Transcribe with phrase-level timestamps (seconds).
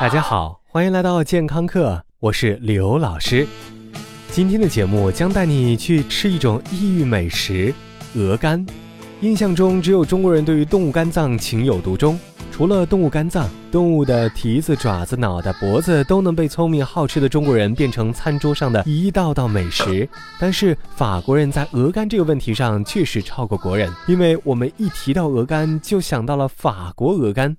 [0.00, 3.46] 大家好，欢迎来到健康课，我是刘老师。
[4.30, 7.74] 今天的节目将带你去吃一种异域美食——
[8.16, 8.64] 鹅肝。
[9.20, 12.18] 印象中，只有中国人对于动物肝脏情有独钟。
[12.50, 20.08] 除了动物肝脏，动物的蹄子、爪子、脑袋、脖子都能被聪明好吃的中国人变成餐桌上的一道道美食。
[20.38, 27.54] 但是法国人在鹅肝这个问题上确实超过国人，因为我们一提到鹅肝就想到了法国鹅肝。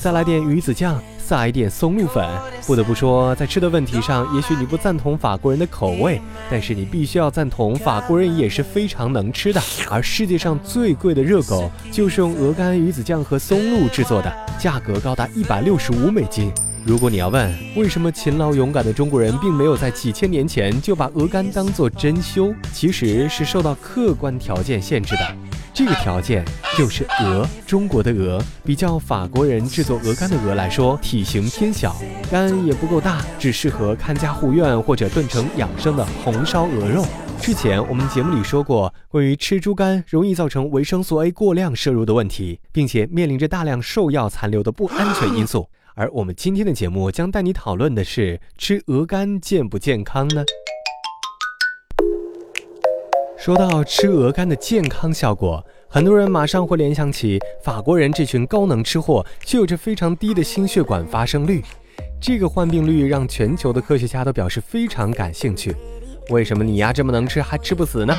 [0.00, 1.00] 再来点鱼子酱。
[1.18, 2.26] 撒一点松露粉。
[2.66, 6.18] 不得不说，在吃的问题上，也许你不赞同法国人的口味，
[6.50, 9.60] 但是你必须要赞同法国人也是非常能吃的。
[9.90, 16.50] 而世界上最贵的热狗，就是用鹅肝、鱼子酱和松露制作的，价格高达一百六十五美金。
[16.88, 25.36] 如果你要问为什么勤劳勇敢的中国人并没有在几千年前就把鹅肝当做珍馐，其实是受到客观条件限制的。
[25.74, 26.42] 这个条件
[26.78, 31.94] 就是鹅，中国的鹅比较法国人制作鹅肝的鹅来说，体型偏小，
[32.30, 37.04] 肝也不够大，只适合看家护院或者炖成养生的红烧鹅肉。
[37.38, 45.68] 之前我们节目里说过，关于吃猪肝容易造成维生素 A 过量摄入的问题，并且面临着大量兽药残留的不安全因素。
[45.98, 50.44] 而我们今天的节目将带你讨论的是，吃鹅肝健不健康呢？
[53.36, 61.64] 说到吃鹅肝的健康效果，很多人马上会联想起法国人这群高能吃货，却有着非常低的心血管发生率。
[62.20, 65.74] 这个患病率让全球的科学家都表示非常感兴趣。
[66.30, 68.14] 为什么你呀这么能吃还吃不死呢？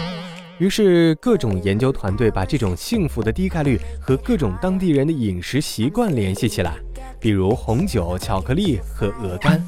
[0.57, 6.75] 于是各种研究团队把这种幸福的低概率和各种当地人的饮食习惯联系起来，
[7.19, 9.61] 比如红酒、巧克力和鹅肝。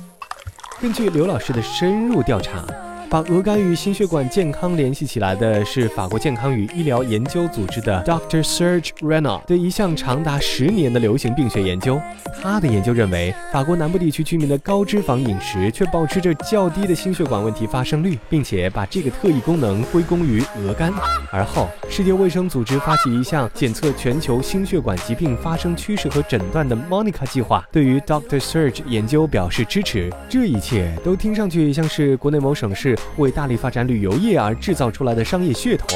[0.79, 2.90] 根据刘老师的深入调查。
[3.11, 11.99] 把鹅肝与心血管健康联系起来的是法国健康与医疗研究组织的 Doctor Serge Rena 的一项长达十年的流行病学研究。
[12.41, 20.93] 他的研究认为，法国南部地区居民的高脂肪饮食却保持着较低的心血管问题发生率，并且把这个特异功能归功于鹅肝。
[21.31, 30.09] 而后，世界卫生组织发起一项检测全球心血管疾病发生趋势和诊断的 Monica 计划，对于 Doctor Serge 研究表示支持。
[30.29, 32.97] 这一切都听上去像是国内某省市。
[33.17, 35.87] 为大力发展旅游业而制造出来的商业噱头，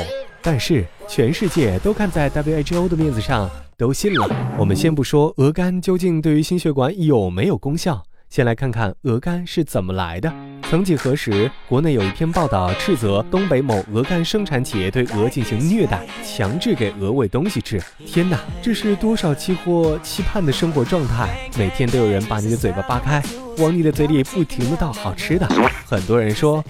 [0.42, 4.28] 但是全世界都看在 WHO 的面子上，都信了。
[4.58, 8.04] 我们先不说鹅肝究竟对于心血管有没有功效。
[8.28, 10.34] 先来看看鹅肝是怎么来的。
[10.64, 17.80] 曾几何时，国内有一篇报道斥责东北某鹅肝生产企业对鹅进行虐待，强制给鹅喂东西吃。
[18.06, 21.50] 天哪，这是多少期货期盼的生活状态？
[21.56, 23.24] 每天都有人把你的嘴巴扒开，
[23.60, 25.48] 往你的嘴里不停的倒好吃的。
[25.86, 26.64] 很多人说，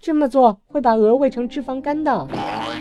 [0.00, 2.26] 这么做会把鹅喂成脂肪肝的。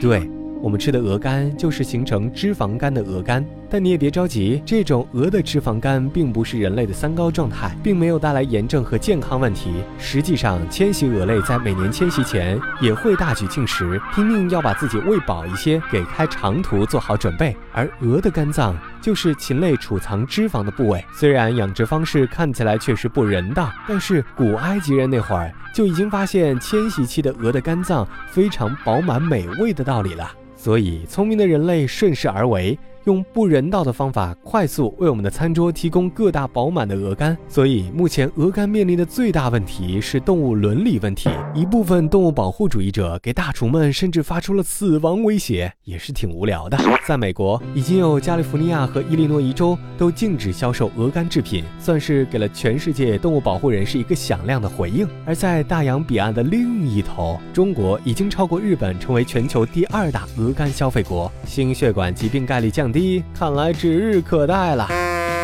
[0.02, 0.30] 对。
[0.62, 9.72] 我们吃的鹅肝就是形成脂肪肝的鹅肝，但你也别着急，这种鹅的脂肪肝并不是人类的三高状态，并没有带来炎症和健康问题。
[9.98, 17.56] 实际上，迁徙鹅类在每年迁徙前也会大举进食，拼命要把自己喂饱一些，给开长途做好准备。
[17.72, 30.30] 而鹅的肝脏就是禽类储藏脂肪的部位，虽然养殖方式看起来确实不人道，但是古埃及人那会儿就已经发现迁徙期的鹅的肝脏非常饱满美味的道理了。
[30.62, 32.78] 所以，聪明的人类顺势而为。
[33.06, 41.30] 用不人道的方法快速为我们的餐桌提供各大饱满的鹅肝，所以目前鹅肝面临的最大问题是动物伦理问题。
[41.56, 46.78] 一部分动物保护主义者给大厨们甚至发出了死亡威胁，也是挺无聊的。
[47.08, 55.08] 在美国，已经有加利福尼亚和伊利诺伊州都禁止销售鹅肝制品，算是给了全世界动物保护人士一个响亮的回应。
[55.26, 62.92] 而在大洋彼岸的另一头，中国已经超过日本，成为全球第二大鹅鹅肝消费国，心血管疾病概率降。
[62.92, 64.88] 低，看来指日可待了。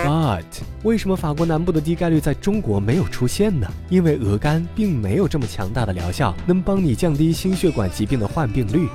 [0.03, 0.43] But
[0.81, 3.67] 为什么法国南部的低概率在中国没有出现呢？
[3.88, 8.88] 因为鹅肝并没有这么强大的疗效，能帮你降低心血管疾病的患病率。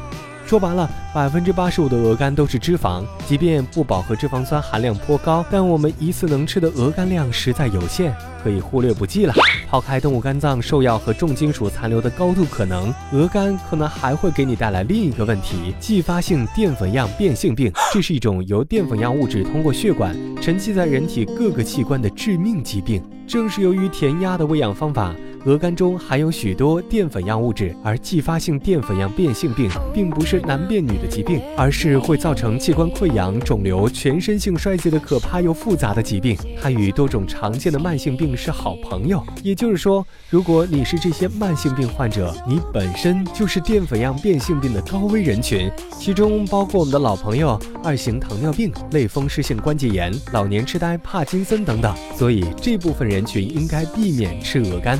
[0.51, 9.35] 说白了，百分之八十五的鹅肝都是脂肪，即便不饱和脂肪酸含量颇高，但我们一次能吃的鹅肝量实在有限，可以忽略不计了。
[9.69, 17.73] 抛开动物肝脏、兽药和重金属残留的高度可能，鹅肝可能还会给你带来另一个问题——继发性淀粉样变性病。
[17.95, 23.01] 这是一种由淀粉样物质通过血管沉积在人体各个器官的致命疾病。
[23.25, 25.15] 正是由于填鸭的喂养方法。
[25.47, 36.37] 鹅肝中含有许多淀粉样物质，而继发性淀粉样变性病并不是男变女的疾病，而是会造成器官溃疡、肿瘤、全身性衰竭的可怕又复杂的疾病。
[36.61, 39.25] 它与多种常见的慢性病是好朋友。
[39.43, 54.99] 也就是说，如果你是这些慢性病患者，你本身就是淀粉样变性病的高危人群，其中包括我们的老朋友二型糖尿病、类风湿性关节炎、老年痴呆、帕金森等等，所以这部分人群应该避免吃鹅肝。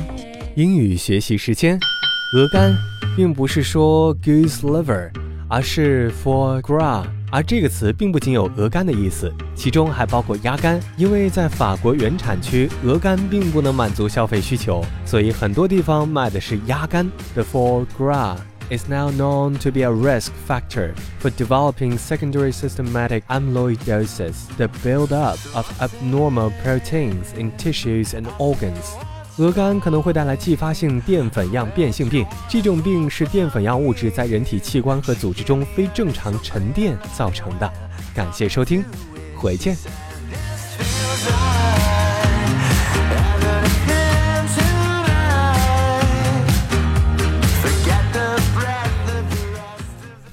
[0.54, 1.78] 英语学习时间，
[2.34, 2.74] 鹅肝
[3.14, 5.10] 并不是说 goose liver，
[5.48, 7.04] 而是 foie gras。
[7.30, 10.80] 而这个词并不仅有鹅肝的意思，其中还包括鸭肝。
[10.96, 17.10] 因为在法国原产区，鹅肝并不能满足消费需求，所以很多地方卖的是鸭肝。
[17.34, 18.38] The foie gras
[18.70, 25.36] is now known to be a risk factor for developing secondary systematic amyloidosis, the buildup
[25.54, 28.96] of abnormal proteins in tissues and organs.
[29.37, 37.71] 鹅肝可能会带来继发性淀粉样变性病，这种病是淀粉样物质在人体器官和组织中非正常沉淀造成的。
[38.13, 38.83] 感谢收听，
[39.35, 39.75] 回见。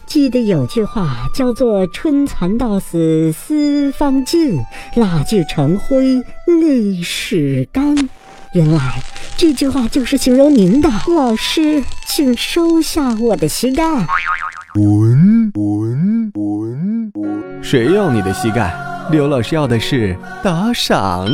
[0.06, 4.58] 记得有句话叫做“春蚕到死丝方尽，
[4.96, 6.16] 蜡炬成灰
[6.46, 7.96] 泪始干”。
[8.52, 9.02] 原来
[9.36, 10.88] 这句话就是形容您的。
[11.14, 13.84] 老师，请收下我的膝盖。
[14.72, 17.62] 滚滚滚滚！
[17.62, 18.74] 谁要你的膝盖？
[19.10, 21.26] 刘老师要的是打赏。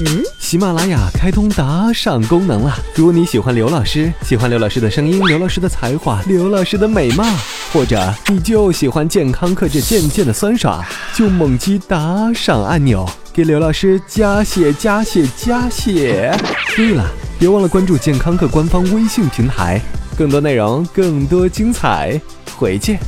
[0.00, 2.74] 嗯，喜马拉雅开通打赏功能了。
[2.94, 7.24] 如果你喜欢刘老师，喜欢刘老师的声音，刘老师的才华，刘老师的美貌，
[7.72, 13.08] 或者你就喜欢健康课制渐渐的酸爽，就猛击打赏按钮。
[13.38, 16.36] 给刘老师加血加血加血！
[16.74, 17.08] 对了，
[17.38, 19.80] 别忘了关注健康课官方微信平台，
[20.16, 22.20] 更多内容，更多精彩，
[22.56, 22.98] 回见。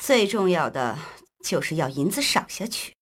[0.00, 0.96] 最重要的
[1.44, 2.94] 就是要银子赏下去。